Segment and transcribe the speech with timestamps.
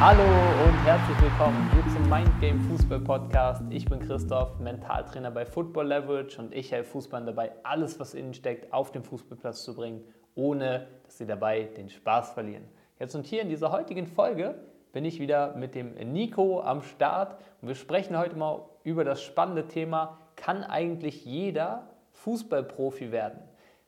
[0.00, 3.64] Hallo und herzlich willkommen hier zum Mind Game Fußball Podcast.
[3.70, 8.32] Ich bin Christoph, Mentaltrainer bei Football Leverage und ich helfe Fußballern dabei, alles, was innen
[8.32, 10.04] steckt, auf den Fußballplatz zu bringen,
[10.36, 12.68] ohne dass sie dabei den Spaß verlieren.
[13.00, 14.54] Jetzt und hier in dieser heutigen Folge
[14.92, 19.20] bin ich wieder mit dem Nico am Start und wir sprechen heute mal über das
[19.20, 23.40] spannende Thema, kann eigentlich jeder Fußballprofi werden?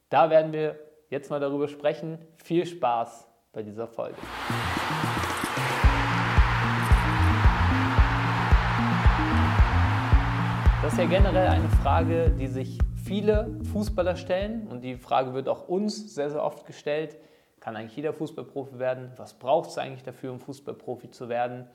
[0.08, 0.76] Da werden wir
[1.08, 2.18] jetzt mal darüber sprechen.
[2.36, 4.16] Viel Spaß bei dieser Folge.
[10.82, 15.48] Das ist ja generell eine Frage, die sich viele Fußballer stellen und die Frage wird
[15.48, 17.16] auch uns sehr, sehr oft gestellt.
[17.58, 19.12] Kann eigentlich jeder Fußballprofi werden?
[19.16, 21.66] Was braucht es eigentlich dafür, um Fußballprofi zu werden?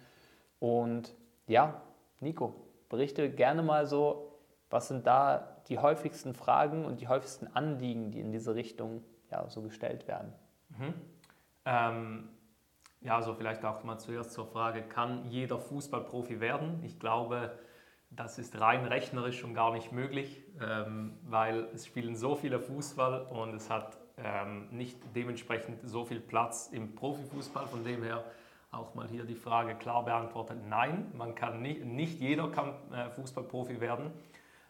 [0.59, 1.13] Und
[1.47, 1.81] ja,
[2.19, 2.55] Nico,
[2.89, 4.31] berichte gerne mal so,
[4.69, 9.47] was sind da die häufigsten Fragen und die häufigsten Anliegen, die in diese Richtung ja,
[9.49, 10.33] so gestellt werden?
[10.69, 10.93] Mhm.
[11.65, 12.29] Ähm,
[13.01, 16.83] ja, also vielleicht auch mal zuerst zur Frage, kann jeder Fußballprofi werden?
[16.83, 17.57] Ich glaube,
[18.09, 23.23] das ist rein rechnerisch schon gar nicht möglich, ähm, weil es spielen so viele Fußball
[23.23, 27.67] und es hat ähm, nicht dementsprechend so viel Platz im Profifußball.
[27.67, 28.23] Von dem her
[28.71, 33.09] auch mal hier die Frage klar beantwortet, nein, man kann nicht, nicht jeder kann äh,
[33.09, 34.11] Fußballprofi werden.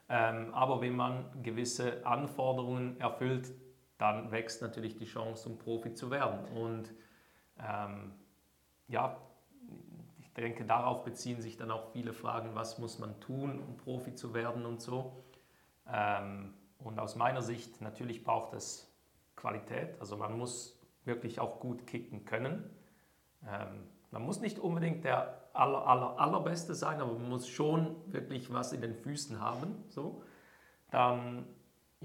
[0.08, 3.52] Ähm, aber wenn man gewisse Anforderungen erfüllt,
[3.98, 6.46] dann wächst natürlich die Chance, um Profi zu werden.
[6.46, 6.92] Und
[7.60, 8.14] ähm,
[8.88, 9.18] ja,
[10.20, 14.16] ich denke, darauf beziehen sich dann auch viele Fragen, was muss man tun, um Profi
[14.16, 15.24] zu werden und so.
[15.92, 18.92] Ähm, und aus meiner Sicht, natürlich braucht es
[19.36, 22.70] Qualität, also man muss wirklich auch gut kicken können.
[23.48, 28.52] Ähm, man muss nicht unbedingt der aller, aller, allerbeste sein, aber man muss schon wirklich
[28.52, 29.84] was in den Füßen haben.
[29.90, 30.24] So.
[30.92, 31.46] Dann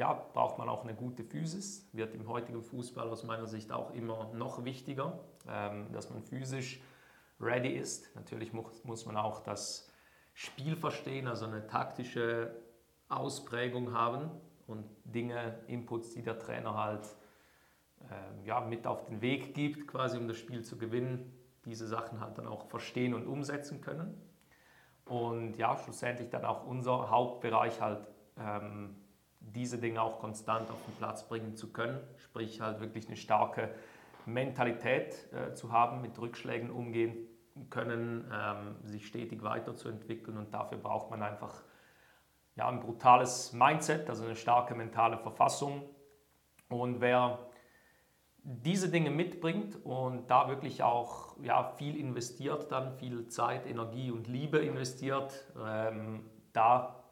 [0.01, 3.93] ja, braucht man auch eine gute Physis, wird im heutigen Fußball aus meiner Sicht auch
[3.93, 6.81] immer noch wichtiger, ähm, dass man physisch
[7.39, 8.09] ready ist.
[8.17, 9.91] Natürlich muss, man auch das
[10.33, 12.57] Spiel verstehen, also eine taktische
[13.11, 14.31] Ausprägung haben
[14.67, 17.05] und Dinge, Inputs, die der Trainer halt
[18.09, 21.31] äh, ja, mit auf den Weg gibt, quasi um das Spiel zu gewinnen,
[21.67, 24.19] diese Sachen halt dann auch verstehen und umsetzen können.
[25.05, 28.09] Und ja, schlussendlich dann auch unser Hauptbereich halt
[28.39, 28.97] ähm,
[29.41, 33.71] diese Dinge auch konstant auf den Platz bringen zu können, sprich halt wirklich eine starke
[34.27, 37.17] Mentalität äh, zu haben, mit Rückschlägen umgehen
[37.69, 41.63] können, ähm, sich stetig weiterzuentwickeln und dafür braucht man einfach
[42.57, 45.83] ja, ein brutales Mindset, also eine starke mentale Verfassung.
[46.69, 47.39] Und wer
[48.43, 54.29] diese Dinge mitbringt und da wirklich auch ja, viel investiert, dann viel Zeit, Energie und
[54.29, 57.05] Liebe investiert, ähm, da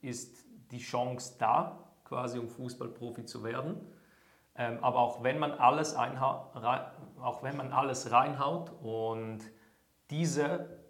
[0.00, 0.41] ist
[0.72, 3.76] die Chance da, quasi um Fußballprofi zu werden.
[4.54, 9.40] Ähm, aber auch wenn, man alles auch wenn man alles reinhaut und
[10.10, 10.82] diese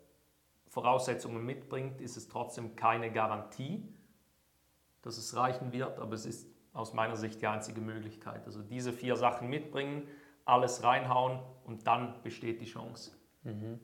[0.69, 3.87] Voraussetzungen mitbringt, ist es trotzdem keine Garantie,
[5.03, 8.47] dass es reichen wird, aber es ist aus meiner Sicht die einzige Möglichkeit.
[8.47, 10.09] Also diese vier Sachen mitbringen,
[10.45, 13.13] alles reinhauen und dann besteht die Chance.
[13.43, 13.81] Mhm.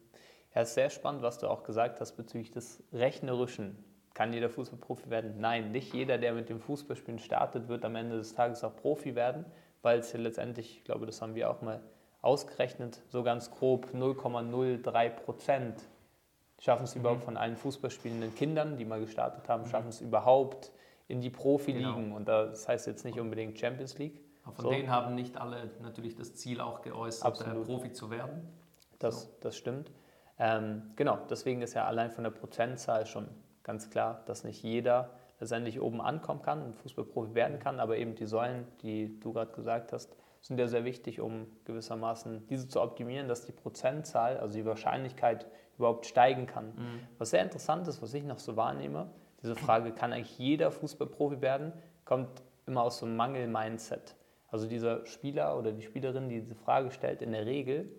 [0.54, 3.84] Ja, es ist sehr spannend, was du auch gesagt hast bezüglich des Rechnerischen.
[4.18, 5.34] Kann jeder Fußballprofi werden?
[5.38, 9.14] Nein, nicht jeder, der mit dem Fußballspielen startet, wird am Ende des Tages auch Profi
[9.14, 9.44] werden,
[9.80, 11.80] weil es ja letztendlich, ich glaube, das haben wir auch mal
[12.20, 15.88] ausgerechnet, so ganz grob 0,03 Prozent
[16.58, 17.02] schaffen es mhm.
[17.02, 19.68] überhaupt von allen Fußballspielenden Kindern, die mal gestartet haben, mhm.
[19.68, 20.72] schaffen es überhaupt
[21.06, 22.06] in die Profiligen.
[22.06, 22.16] Genau.
[22.16, 24.20] Und das heißt jetzt nicht unbedingt Champions League.
[24.42, 24.70] Aber von so.
[24.72, 27.66] denen haben nicht alle natürlich das Ziel auch geäußert, äh, Absolut.
[27.66, 28.48] Profi zu werden.
[28.98, 29.28] Das, so.
[29.42, 29.92] das stimmt.
[30.40, 33.28] Ähm, genau, deswegen ist ja allein von der Prozentzahl schon
[33.68, 38.14] ganz klar, dass nicht jeder letztendlich oben ankommen kann und Fußballprofi werden kann, aber eben
[38.14, 42.80] die Säulen, die du gerade gesagt hast, sind ja sehr wichtig, um gewissermaßen diese zu
[42.80, 45.46] optimieren, dass die Prozentzahl, also die Wahrscheinlichkeit
[45.76, 46.68] überhaupt steigen kann.
[46.68, 47.00] Mhm.
[47.18, 49.10] Was sehr interessant ist, was ich noch so wahrnehme,
[49.42, 51.74] diese Frage, kann eigentlich jeder Fußballprofi werden,
[52.06, 54.16] kommt immer aus so einem Mangel-Mindset.
[54.48, 57.92] Also dieser Spieler oder die Spielerin, die diese Frage stellt, in der Regel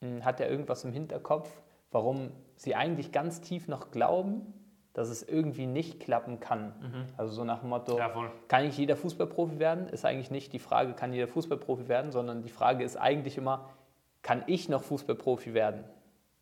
[0.00, 1.62] hm, hat ja irgendwas im Hinterkopf,
[1.92, 4.52] warum sie eigentlich ganz tief noch glauben,
[4.94, 6.68] dass es irgendwie nicht klappen kann.
[6.80, 7.04] Mhm.
[7.16, 8.10] Also so nach dem Motto, ja,
[8.48, 9.88] kann nicht jeder Fußballprofi werden?
[9.88, 13.68] Ist eigentlich nicht die Frage, kann jeder Fußballprofi werden, sondern die Frage ist eigentlich immer,
[14.22, 15.84] kann ich noch Fußballprofi werden?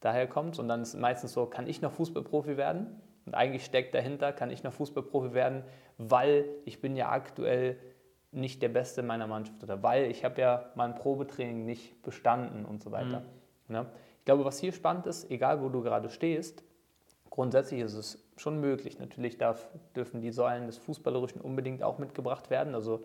[0.00, 3.00] Daher kommt es und dann ist es meistens so, kann ich noch Fußballprofi werden?
[3.24, 5.64] Und eigentlich steckt dahinter, kann ich noch Fußballprofi werden,
[5.96, 7.78] weil ich bin ja aktuell
[8.32, 12.82] nicht der Beste meiner Mannschaft oder weil ich habe ja mein Probetraining nicht bestanden und
[12.82, 13.22] so weiter.
[13.68, 13.74] Mhm.
[13.74, 13.86] Ja?
[14.18, 16.62] Ich glaube, was hier spannend ist, egal wo du gerade stehst,
[17.30, 18.98] grundsätzlich ist es schon möglich.
[18.98, 22.74] Natürlich darf, dürfen die Säulen des Fußballerischen unbedingt auch mitgebracht werden.
[22.74, 23.02] Also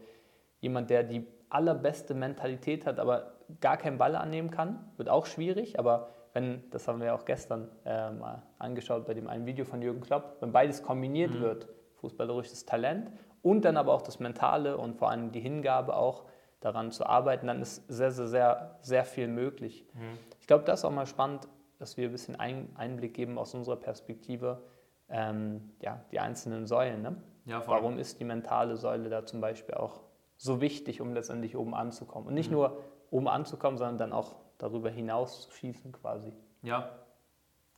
[0.60, 5.80] jemand, der die allerbeste Mentalität hat, aber gar keinen Ball annehmen kann, wird auch schwierig.
[5.80, 9.82] Aber wenn, das haben wir auch gestern äh, mal angeschaut bei dem einen Video von
[9.82, 11.42] Jürgen Klopp, wenn beides kombiniert mhm.
[11.42, 16.26] wird, fußballerisches Talent und dann aber auch das Mentale und vor allem die Hingabe auch
[16.60, 19.86] daran zu arbeiten, dann ist sehr, sehr, sehr, sehr viel möglich.
[19.94, 20.18] Mhm.
[20.40, 21.48] Ich glaube, das ist auch mal spannend,
[21.80, 24.64] dass wir ein bisschen Einblick geben aus unserer Perspektive,
[25.10, 27.02] ähm, ja, die einzelnen Säulen.
[27.02, 27.22] Ne?
[27.46, 30.02] Ja, Warum ist die mentale Säule da zum Beispiel auch
[30.36, 32.28] so wichtig, um letztendlich oben anzukommen?
[32.28, 32.58] Und nicht mhm.
[32.58, 36.34] nur oben anzukommen, sondern dann auch darüber hinaus zu schießen quasi.
[36.62, 36.90] Ja,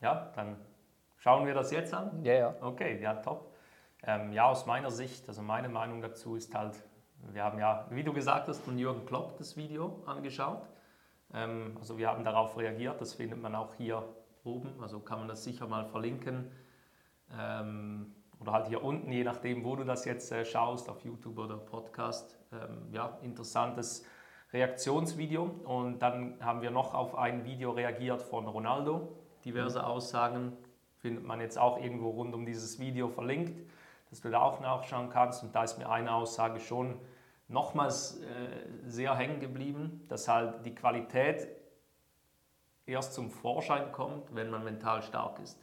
[0.01, 0.55] ja, dann
[1.17, 2.23] schauen wir das jetzt an.
[2.23, 2.55] Ja, ja.
[2.61, 3.53] Okay, ja, top.
[4.03, 6.73] Ähm, ja, aus meiner Sicht, also meine Meinung dazu ist halt,
[7.33, 10.67] wir haben ja, wie du gesagt hast, von Jürgen Klopp das Video angeschaut.
[11.33, 14.03] Ähm, also wir haben darauf reagiert, das findet man auch hier
[14.45, 16.49] oben, also kann man das sicher mal verlinken.
[17.37, 21.37] Ähm, oder halt hier unten, je nachdem, wo du das jetzt äh, schaust, auf YouTube
[21.37, 22.37] oder Podcast.
[22.53, 24.05] Ähm, ja, interessantes
[24.53, 25.43] Reaktionsvideo.
[25.65, 29.15] Und dann haben wir noch auf ein Video reagiert von Ronaldo.
[29.43, 29.85] Diverse mhm.
[29.85, 30.57] Aussagen
[30.97, 33.69] findet man jetzt auch irgendwo rund um dieses Video verlinkt,
[34.09, 35.43] dass du da auch nachschauen kannst.
[35.43, 36.99] Und da ist mir eine Aussage schon
[37.47, 38.27] nochmals äh,
[38.85, 41.47] sehr hängen geblieben, dass halt die Qualität
[42.85, 45.59] erst zum Vorschein kommt, wenn man mental stark ist.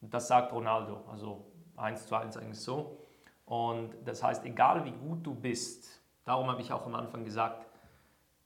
[0.00, 1.46] Das sagt Ronaldo, also
[1.76, 2.98] eins zu eins eigentlich so.
[3.44, 7.66] Und das heißt, egal wie gut du bist, darum habe ich auch am Anfang gesagt,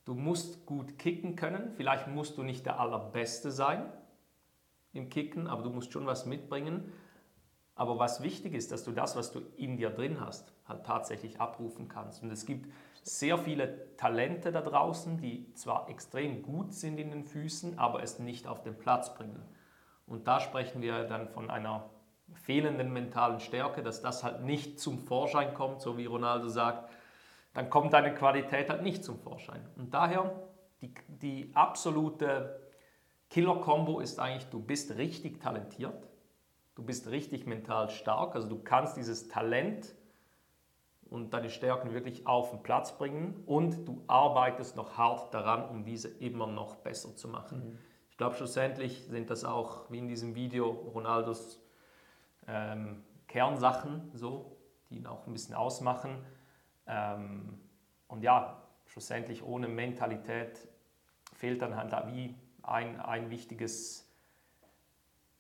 [0.05, 1.73] du musst gut kicken können.
[1.73, 3.93] Vielleicht musst du nicht der Allerbeste sein
[4.93, 6.93] im Kicken, aber du musst schon was mitbringen.
[7.75, 11.41] Aber was wichtig ist, dass du das, was du in dir drin hast, halt tatsächlich
[11.41, 12.23] abrufen kannst.
[12.23, 12.71] Und es gibt
[13.03, 18.19] sehr viele Talente da draußen, die zwar extrem gut sind in den Füßen, aber es
[18.19, 19.43] nicht auf den Platz bringen.
[20.11, 21.89] Und da sprechen wir dann von einer
[22.35, 26.91] fehlenden mentalen Stärke, dass das halt nicht zum Vorschein kommt, so wie Ronaldo sagt,
[27.55, 29.65] dann kommt deine Qualität halt nicht zum Vorschein.
[29.77, 30.49] Und daher
[30.83, 32.61] die, die absolute
[33.31, 36.09] Killer-Kombo ist eigentlich, du bist richtig talentiert,
[36.75, 39.95] du bist richtig mental stark, also du kannst dieses Talent
[41.09, 45.85] und deine Stärken wirklich auf den Platz bringen und du arbeitest noch hart daran, um
[45.85, 47.59] diese immer noch besser zu machen.
[47.59, 47.79] Mhm.
[48.21, 51.59] Ich glaube, schlussendlich sind das auch, wie in diesem Video, Ronaldos
[52.47, 54.59] ähm, Kernsachen, so,
[54.91, 56.23] die ihn auch ein bisschen ausmachen.
[56.87, 57.59] Ähm,
[58.09, 60.69] und ja, schlussendlich ohne Mentalität
[61.33, 64.07] fehlt dann halt wie ein, ein wichtiges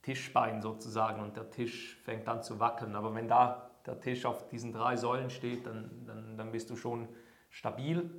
[0.00, 2.97] Tischbein sozusagen und der Tisch fängt an zu wackeln.
[2.97, 6.76] Aber wenn da der Tisch auf diesen drei Säulen steht, dann, dann, dann bist du
[6.76, 7.09] schon
[7.50, 8.11] stabil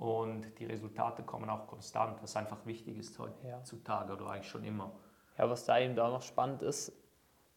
[0.00, 4.18] und die Resultate kommen auch konstant, was einfach wichtig ist heutzutage ja.
[4.18, 4.92] oder eigentlich schon immer.
[5.36, 6.90] Ja, was da eben auch noch spannend ist,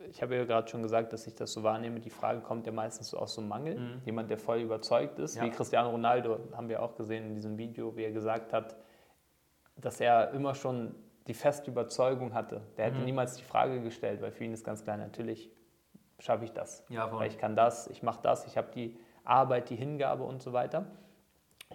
[0.09, 2.73] ich habe ja gerade schon gesagt, dass ich das so wahrnehme, die Frage kommt ja
[2.73, 3.79] meistens so aus so einem Mangel.
[3.79, 4.01] Mhm.
[4.03, 5.43] Jemand, der voll überzeugt ist, ja.
[5.43, 8.75] wie Cristiano Ronaldo, haben wir auch gesehen in diesem Video, wie er gesagt hat,
[9.77, 10.93] dass er immer schon
[11.27, 12.61] die feste Überzeugung hatte.
[12.75, 13.05] Der hätte mhm.
[13.05, 15.49] niemals die Frage gestellt, weil für ihn ist ganz klar, natürlich
[16.19, 16.83] schaffe ich das.
[16.89, 20.51] Ja, ich kann das, ich mache das, ich habe die Arbeit, die Hingabe und so
[20.51, 20.87] weiter.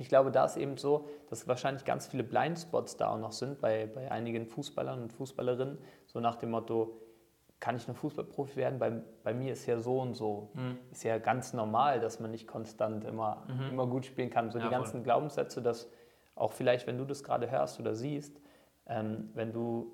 [0.00, 3.60] Ich glaube, da ist eben so, dass wahrscheinlich ganz viele Blindspots da auch noch sind
[3.60, 7.00] bei, bei einigen Fußballern und Fußballerinnen, so nach dem Motto,
[7.60, 8.78] kann ich nur Fußballprofi werden?
[8.78, 8.92] Bei,
[9.24, 10.50] bei mir ist ja so und so.
[10.54, 10.78] Mhm.
[10.92, 13.70] Ist ja ganz normal, dass man nicht konstant immer, mhm.
[13.70, 14.50] immer gut spielen kann.
[14.50, 15.02] So ja, die ganzen voll.
[15.02, 15.90] Glaubenssätze, dass
[16.36, 18.40] auch vielleicht, wenn du das gerade hörst oder siehst,
[18.86, 19.92] ähm, wenn du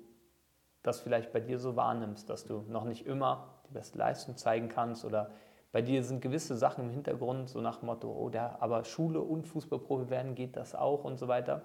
[0.83, 4.69] das vielleicht bei dir so wahrnimmst, dass du noch nicht immer die beste Leistung zeigen
[4.69, 5.31] kannst oder
[5.75, 9.19] bei dir sind gewisse Sachen im Hintergrund, so nach dem Motto, oh, der, aber Schule
[9.19, 11.63] und Fußballprofi werden, geht das auch und so weiter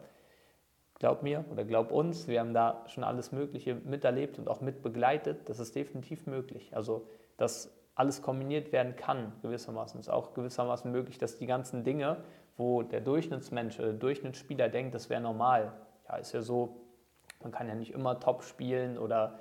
[1.00, 5.48] glaub mir oder glaub uns, wir haben da schon alles Mögliche miterlebt und auch mitbegleitet.
[5.48, 6.76] Das ist definitiv möglich.
[6.76, 9.98] Also, dass alles kombiniert werden kann, gewissermaßen.
[9.98, 12.18] Es ist auch gewissermaßen möglich, dass die ganzen Dinge,
[12.56, 15.72] wo der Durchschnittsmensch oder der Durchschnittsspieler denkt, das wäre normal.
[16.06, 16.76] Ja, ist ja so,
[17.42, 19.38] man kann ja nicht immer top spielen oder,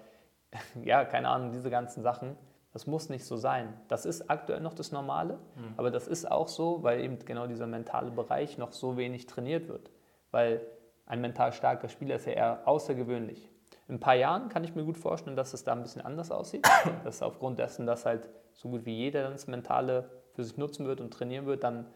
[0.84, 2.38] ja, keine Ahnung, diese ganzen Sachen.
[2.72, 3.74] Das muss nicht so sein.
[3.88, 5.74] Das ist aktuell noch das Normale, mhm.
[5.78, 9.68] aber das ist auch so, weil eben genau dieser mentale Bereich noch so wenig trainiert
[9.68, 9.90] wird.
[10.32, 10.62] Weil
[11.08, 13.50] ein mental starker Spieler ist ja eher außergewöhnlich.
[13.88, 16.30] In ein paar Jahren kann ich mir gut vorstellen, dass es da ein bisschen anders
[16.30, 16.68] aussieht.
[17.04, 21.02] Dass aufgrund dessen, dass halt so gut wie jeder das Mentale für sich nutzen wird
[21.02, 21.88] und trainieren wird, dann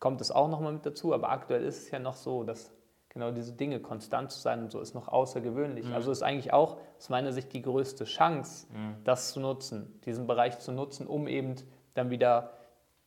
[0.00, 1.14] kommt es auch nochmal mit dazu.
[1.14, 2.72] Aber aktuell ist es ja noch so, dass
[3.18, 5.86] genau diese Dinge konstant zu sein und so ist noch außergewöhnlich.
[5.86, 5.94] Mhm.
[5.94, 8.96] Also ist eigentlich auch aus meiner Sicht die größte Chance, mhm.
[9.04, 11.56] das zu nutzen, diesen Bereich zu nutzen, um eben
[11.94, 12.52] dann wieder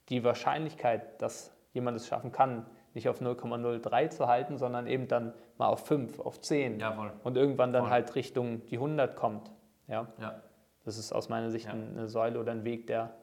[0.10, 5.34] die Wahrscheinlichkeit, dass jemand es schaffen kann, nicht auf 0,03 zu halten, sondern eben dann
[5.58, 7.14] mal auf 5, auf 10 Jawohl.
[7.24, 7.92] und irgendwann dann voll.
[7.92, 9.50] halt Richtung die 100 kommt.
[9.88, 10.08] Ja?
[10.20, 10.42] ja.
[10.84, 11.72] Das ist aus meiner Sicht ja.
[11.72, 13.14] eine Säule oder ein Weg, der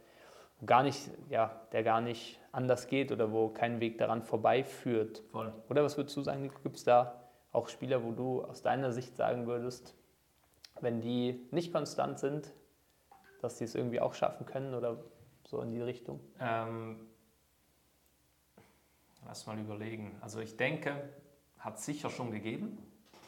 [0.64, 5.22] gar nicht, ja, der gar nicht anders geht oder wo kein Weg daran vorbeiführt.
[5.30, 5.52] Voll.
[5.68, 7.20] Oder was würdest du sagen, gibt es da
[7.52, 9.94] auch Spieler, wo du aus deiner Sicht sagen würdest,
[10.80, 12.52] wenn die nicht konstant sind,
[13.40, 15.04] dass die es irgendwie auch schaffen können oder
[15.44, 16.20] so in die Richtung?
[16.40, 17.06] Ähm,
[19.26, 20.16] lass mal überlegen.
[20.20, 21.08] Also ich denke,
[21.58, 22.78] hat es sicher schon gegeben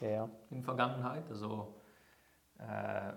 [0.00, 0.30] ja, ja.
[0.50, 1.28] in Vergangenheit.
[1.30, 1.74] Also,
[2.58, 3.12] äh,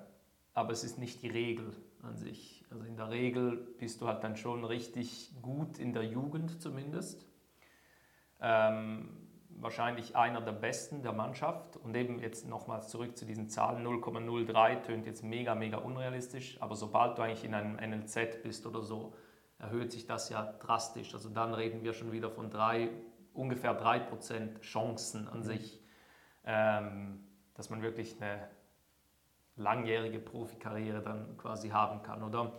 [0.53, 2.65] aber es ist nicht die Regel an sich.
[2.69, 7.25] Also in der Regel bist du halt dann schon richtig gut in der Jugend zumindest.
[8.41, 11.77] Ähm, wahrscheinlich einer der besten der Mannschaft.
[11.77, 16.75] Und eben jetzt nochmals zurück zu diesen Zahlen, 0,03 tönt jetzt mega, mega unrealistisch, aber
[16.75, 19.13] sobald du eigentlich in einem NLZ bist oder so,
[19.59, 21.13] erhöht sich das ja drastisch.
[21.13, 22.89] Also dann reden wir schon wieder von drei,
[23.33, 25.43] ungefähr 3% Chancen an mhm.
[25.43, 25.81] sich,
[26.45, 28.49] ähm, dass man wirklich eine
[29.55, 32.53] langjährige Profikarriere dann quasi haben kann, oder?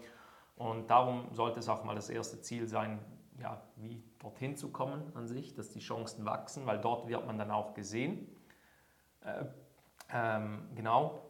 [0.57, 3.01] Und darum sollte es auch mal das erste Ziel sein,
[3.41, 7.37] ja, wie dorthin zu kommen an sich, dass die Chancen wachsen, weil dort wird man
[7.37, 8.29] dann auch gesehen.
[9.23, 9.45] Äh,
[10.13, 11.21] ähm, genau.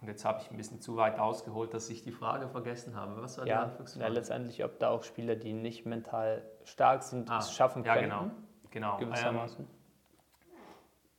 [0.00, 3.22] Und jetzt habe ich ein bisschen zu weit ausgeholt, dass ich die Frage vergessen habe.
[3.22, 7.30] Was war ja, die ja, letztendlich, ob da auch Spieler, die nicht mental stark sind,
[7.30, 8.10] ah, es schaffen können.
[8.10, 8.30] Ja, genau.
[8.70, 8.96] genau.
[8.98, 9.64] Gewissermaßen.
[9.64, 9.70] Ähm,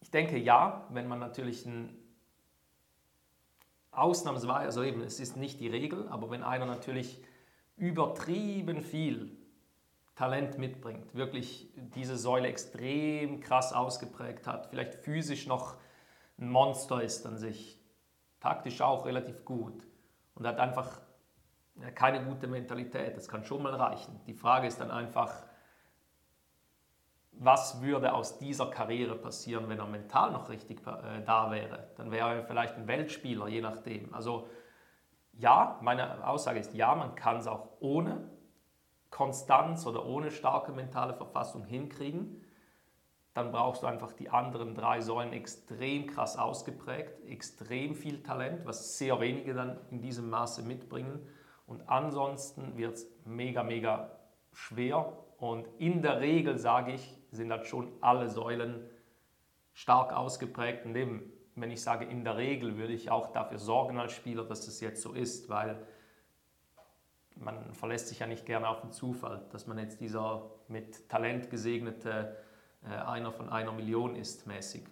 [0.02, 1.98] ich denke ja, wenn man natürlich ein
[3.98, 7.24] Ausnahmsweise, also eben, es ist nicht die Regel, aber wenn einer natürlich
[7.78, 9.38] übertrieben viel
[10.16, 15.78] Talent mitbringt, wirklich diese Säule extrem krass ausgeprägt hat, vielleicht physisch noch
[16.38, 17.80] ein Monster ist an sich,
[18.40, 19.88] taktisch auch relativ gut
[20.36, 21.02] und hat einfach
[21.94, 24.20] keine gute Mentalität, das kann schon mal reichen.
[24.28, 25.44] Die Frage ist dann einfach,
[27.40, 31.90] was würde aus dieser Karriere passieren, wenn er mental noch richtig äh, da wäre?
[31.98, 34.14] Dann wäre er vielleicht ein Weltspieler, je nachdem.
[34.14, 34.48] Also
[35.34, 38.30] ja, meine Aussage ist ja, man kann es auch ohne
[39.10, 42.42] Konstanz oder ohne starke mentale Verfassung hinkriegen,
[43.34, 48.98] dann brauchst du einfach die anderen drei Säulen extrem krass ausgeprägt, extrem viel Talent, was
[48.98, 51.28] sehr wenige dann in diesem Maße mitbringen.
[51.68, 54.12] Und ansonsten wird es mega, mega
[54.54, 55.18] schwer.
[55.38, 58.90] Und in der Regel, sage ich, sind halt schon alle Säulen
[59.74, 60.86] stark ausgeprägt.
[60.86, 64.44] Und eben, wenn ich sage in der Regel, würde ich auch dafür sorgen als Spieler,
[64.44, 65.86] dass es jetzt so ist, weil
[67.36, 71.50] man verlässt sich ja nicht gerne auf den Zufall, dass man jetzt dieser mit Talent
[71.50, 72.38] gesegnete
[72.84, 74.84] äh, einer von einer Million ist mäßig,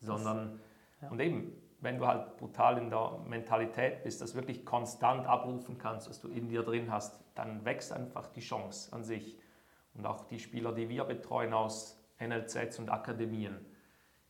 [0.00, 0.60] sondern
[1.00, 1.08] ja.
[1.08, 6.08] und eben, wenn du halt brutal in der Mentalität bist, das wirklich konstant abrufen kannst,
[6.08, 9.38] was du in dir drin hast, dann wächst einfach die Chance an sich.
[9.96, 13.64] Und auch die Spieler, die wir betreuen aus NLZs und Akademien,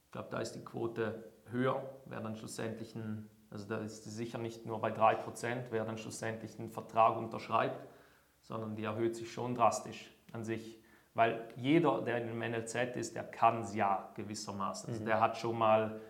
[0.04, 4.38] ich glaube, da ist die Quote höher, wer dann schlussendlich ein also da ist sicher
[4.38, 7.88] nicht nur bei 3%, wer dann schlussendlich einen Vertrag unterschreibt,
[8.42, 10.78] sondern die erhöht sich schon drastisch an sich.
[11.14, 14.90] Weil jeder, der in einem NLZ ist, der kann es ja gewissermaßen.
[14.90, 15.06] Also mhm.
[15.06, 16.00] der hat schon mal,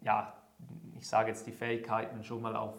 [0.00, 0.32] ja,
[0.96, 2.74] ich sage jetzt die Fähigkeiten schon mal auf,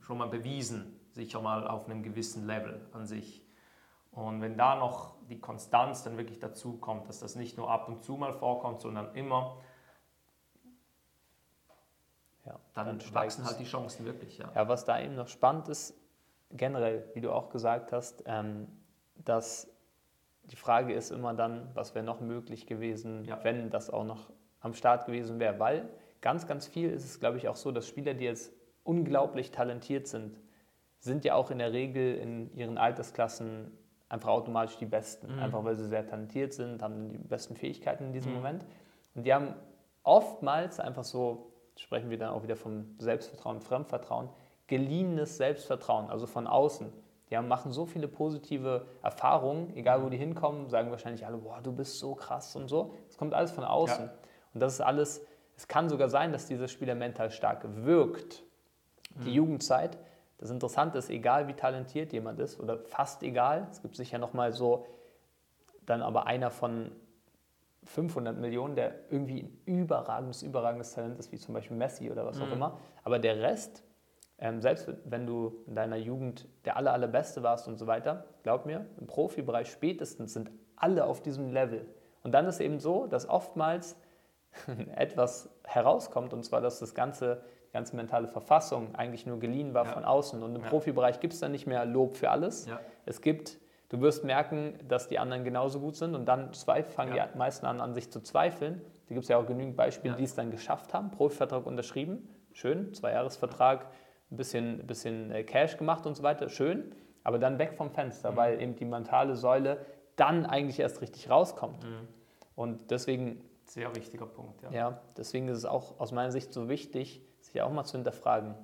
[0.00, 3.45] schon mal bewiesen, sicher mal auf einem gewissen Level an sich.
[4.16, 7.86] Und wenn da noch die Konstanz dann wirklich dazu kommt, dass das nicht nur ab
[7.86, 9.58] und zu mal vorkommt, sondern immer,
[12.46, 14.38] ja, dann, dann wachsen halt die Chancen wirklich.
[14.38, 14.50] Ja.
[14.54, 15.94] ja, was da eben noch spannend ist,
[16.50, 18.68] generell, wie du auch gesagt hast, ähm,
[19.16, 19.68] dass
[20.44, 23.44] die Frage ist immer dann, was wäre noch möglich gewesen, ja.
[23.44, 25.58] wenn das auch noch am Start gewesen wäre.
[25.58, 25.90] Weil
[26.22, 28.50] ganz, ganz viel ist es, glaube ich, auch so, dass Spieler, die jetzt
[28.82, 30.40] unglaublich talentiert sind,
[31.00, 33.76] sind ja auch in der Regel in ihren Altersklassen
[34.08, 35.34] einfach automatisch die Besten.
[35.34, 35.42] Mhm.
[35.42, 38.38] Einfach weil sie sehr talentiert sind, haben die besten Fähigkeiten in diesem mhm.
[38.38, 38.66] Moment.
[39.14, 39.54] Und die haben
[40.02, 44.28] oftmals einfach so sprechen wir dann auch wieder vom Selbstvertrauen, Fremdvertrauen,
[44.66, 46.92] geliehenes Selbstvertrauen, also von außen.
[47.30, 51.60] Die haben, machen so viele positive Erfahrungen, egal wo die hinkommen, sagen wahrscheinlich alle, boah,
[51.60, 52.94] du bist so krass und so.
[53.08, 54.06] Es kommt alles von außen.
[54.06, 54.12] Ja.
[54.54, 58.44] Und das ist alles, es kann sogar sein, dass dieser Spieler mental stark wirkt.
[59.24, 59.34] Die mhm.
[59.34, 59.98] Jugendzeit,
[60.38, 64.52] das Interessante ist, egal wie talentiert jemand ist, oder fast egal, es gibt sicher nochmal
[64.52, 64.86] so,
[65.86, 66.92] dann aber einer von
[67.84, 72.40] 500 Millionen, der irgendwie ein überragendes, überragendes Talent ist, wie zum Beispiel Messi oder was
[72.40, 72.54] auch mhm.
[72.54, 72.78] immer.
[73.04, 73.84] Aber der Rest,
[74.38, 78.66] ähm, selbst wenn du in deiner Jugend der aller, allerbeste warst und so weiter, glaub
[78.66, 81.86] mir, im Profibereich spätestens sind alle auf diesem Level.
[82.22, 83.96] Und dann ist eben so, dass oftmals
[84.96, 89.86] etwas herauskommt, und zwar, dass das ganze, die ganze mentale Verfassung eigentlich nur geliehen war
[89.86, 89.92] ja.
[89.92, 90.42] von außen.
[90.42, 90.68] Und im ja.
[90.68, 92.66] Profibereich gibt es dann nicht mehr Lob für alles.
[92.66, 92.80] Ja.
[93.04, 93.58] Es gibt
[93.88, 97.80] Du wirst merken, dass die anderen genauso gut sind und dann fangen die meisten an,
[97.80, 98.82] an sich zu zweifeln.
[99.08, 101.12] Da gibt es ja auch genügend Beispiele, die es dann geschafft haben.
[101.12, 103.86] Profivertrag unterschrieben, schön, Zweijahresvertrag,
[104.32, 108.32] ein bisschen, bisschen äh, Cash gemacht und so weiter, schön, aber dann weg vom Fenster,
[108.32, 108.36] mhm.
[108.36, 109.86] weil eben die mentale Säule
[110.16, 111.84] dann eigentlich erst richtig rauskommt.
[111.84, 112.08] Mhm.
[112.56, 114.70] Und deswegen Sehr wichtiger Punkt, ja.
[114.70, 118.54] Ja, deswegen ist es auch aus meiner Sicht so wichtig, sich auch mal zu hinterfragen.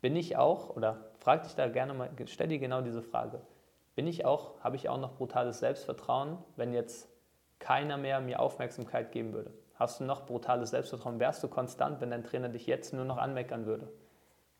[0.00, 3.42] Bin ich auch, oder frag dich da gerne mal, stell dir genau diese Frage.
[3.94, 7.08] Bin ich auch, habe ich auch noch brutales Selbstvertrauen, wenn jetzt
[7.58, 9.52] keiner mehr mir Aufmerksamkeit geben würde?
[9.74, 11.20] Hast du noch brutales Selbstvertrauen?
[11.20, 13.92] Wärst du konstant, wenn dein Trainer dich jetzt nur noch anmeckern würde?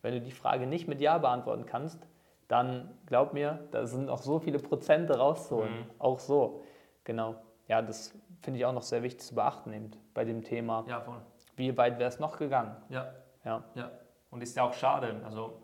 [0.02, 2.06] Wenn du die Frage nicht mit Ja beantworten kannst,
[2.48, 5.80] dann glaub mir, da sind auch so viele Prozente rauszuholen.
[5.80, 5.90] Mhm.
[5.98, 6.62] Auch so.
[7.04, 7.36] Genau.
[7.66, 10.84] Ja, das finde ich auch noch sehr wichtig zu beachten eben bei dem Thema.
[10.88, 11.20] Ja, voll.
[11.56, 12.76] Wie weit wäre es noch gegangen?
[12.88, 13.12] Ja.
[13.44, 13.64] ja.
[13.74, 13.90] ja.
[14.30, 15.20] Und ist ja auch schade.
[15.24, 15.62] Also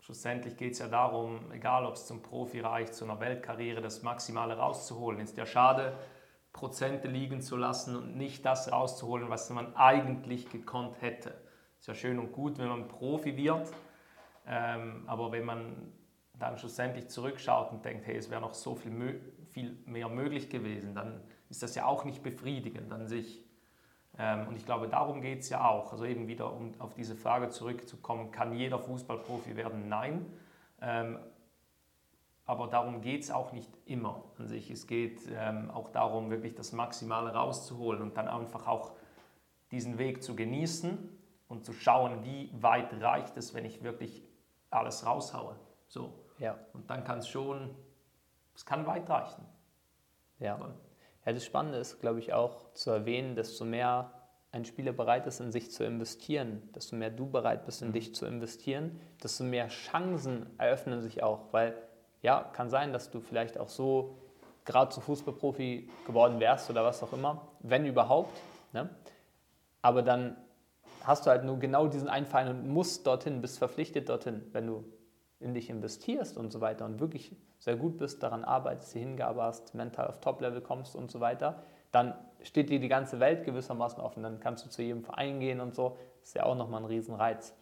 [0.00, 4.02] schlussendlich geht es ja darum, egal ob es zum Profi reicht, zu einer Weltkarriere, das
[4.02, 5.20] Maximale rauszuholen.
[5.20, 5.92] Ist ja schade,
[6.52, 11.34] Prozente liegen zu lassen und nicht das rauszuholen, was man eigentlich gekonnt hätte.
[11.78, 13.70] Ist ja schön und gut, wenn man Profi wird,
[14.46, 15.92] ähm, aber wenn man
[16.34, 20.94] dann schlussendlich zurückschaut und denkt, hey, es wäre noch so viel, viel mehr möglich gewesen,
[20.94, 23.44] dann ist das ja auch nicht befriedigend an sich.
[24.18, 25.92] Ähm, und ich glaube, darum geht es ja auch.
[25.92, 29.88] Also eben wieder, um auf diese Frage zurückzukommen, kann jeder Fußballprofi werden?
[29.88, 30.26] Nein.
[30.80, 31.18] Ähm,
[32.46, 34.70] aber darum geht es auch nicht immer an sich.
[34.70, 38.92] Es geht ähm, auch darum, wirklich das Maximale rauszuholen und dann einfach auch
[39.70, 40.98] diesen Weg zu genießen
[41.48, 44.24] und zu schauen, wie weit reicht es, wenn ich wirklich
[44.70, 45.56] alles raushaue.
[45.86, 46.12] So.
[46.38, 46.58] Ja.
[46.72, 47.74] Und dann kann es schon,
[48.54, 49.44] es kann weit reichen.
[50.38, 50.58] Ja.
[51.26, 54.12] Ja, das Spannende ist, glaube ich, auch zu erwähnen, desto mehr
[54.52, 57.92] ein Spieler bereit ist, in sich zu investieren, desto mehr du bereit bist, in mhm.
[57.92, 61.52] dich zu investieren, desto mehr Chancen eröffnen sich auch.
[61.52, 61.76] Weil,
[62.22, 64.18] ja, kann sein, dass du vielleicht auch so
[64.64, 68.36] gerade zu Fußballprofi geworden wärst oder was auch immer, wenn überhaupt.
[68.72, 68.88] Ne?
[69.82, 70.36] Aber dann
[71.04, 74.66] hast du halt nur genau diesen einen Verein und musst dorthin, bist verpflichtet dorthin, wenn
[74.66, 74.84] du
[75.40, 79.42] in dich investierst und so weiter und wirklich sehr gut bist, daran arbeitest, die Hingabe
[79.42, 84.00] hast, mental auf Top-Level kommst und so weiter, dann steht dir die ganze Welt gewissermaßen
[84.00, 84.22] offen.
[84.22, 85.96] Dann kannst du zu jedem Verein gehen und so.
[86.22, 87.56] Ist ja auch nochmal ein Riesenreiz.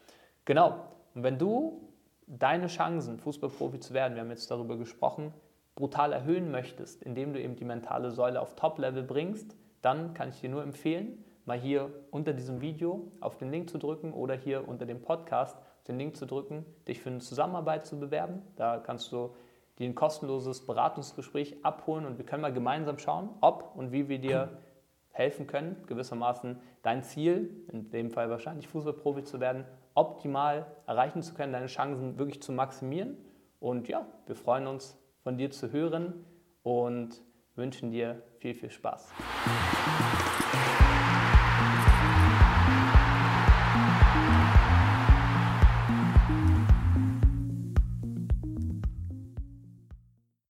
[0.44, 0.84] Genau.
[1.14, 1.88] Und wenn du
[2.26, 5.32] deine Chancen, Fußballprofi zu werden, wir haben jetzt darüber gesprochen,
[5.74, 10.40] brutal erhöhen möchtest, indem du eben die mentale Säule auf Top-Level bringst, dann kann ich
[10.40, 14.68] dir nur empfehlen, mal hier unter diesem Video auf den Link zu drücken oder hier
[14.68, 15.56] unter dem Podcast
[15.88, 18.42] den Link zu drücken, dich für eine Zusammenarbeit zu bewerben.
[18.56, 19.34] Da kannst du
[19.78, 24.18] dir ein kostenloses Beratungsgespräch abholen und wir können mal gemeinsam schauen, ob und wie wir
[24.18, 24.58] dir
[25.10, 31.34] helfen können, gewissermaßen dein Ziel, in dem Fall wahrscheinlich Fußballprofi zu werden, optimal erreichen zu
[31.34, 33.16] können, deine Chancen wirklich zu maximieren.
[33.58, 36.24] Und ja, wir freuen uns von dir zu hören
[36.62, 37.20] und
[37.56, 39.12] wünschen dir viel, viel Spaß.